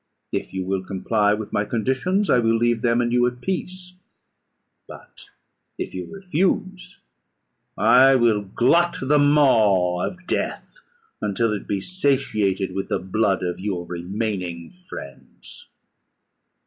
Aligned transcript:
If 0.31 0.51
you 0.51 0.65
will 0.65 0.83
comply 0.83 1.35
with 1.35 1.53
my 1.53 1.63
conditions, 1.63 2.27
I 2.27 2.39
will 2.39 2.57
leave 2.57 2.81
them 2.81 3.01
and 3.01 3.13
you 3.13 3.27
at 3.27 3.39
peace; 3.39 3.93
but 4.87 5.29
if 5.77 5.93
you 5.93 6.07
refuse, 6.07 6.97
I 7.77 8.15
will 8.15 8.41
glut 8.41 8.97
the 8.99 9.19
maw 9.19 10.03
of 10.03 10.25
death, 10.25 10.79
until 11.21 11.53
it 11.53 11.67
be 11.67 11.81
satiated 11.81 12.73
with 12.73 12.89
the 12.89 12.97
blood 12.97 13.43
of 13.43 13.59
your 13.59 13.85
remaining 13.85 14.71
friends." 14.71 15.67